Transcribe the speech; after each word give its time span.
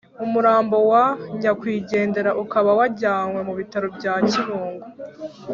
umurambo 0.25 0.77
wa 0.91 1.05
nyakwigendera 1.39 2.31
ukaba 2.43 2.71
wajyanwe 2.79 3.39
mu 3.47 3.53
bitaro 3.59 3.87
bya 3.97 4.13
kibungo 4.29 4.85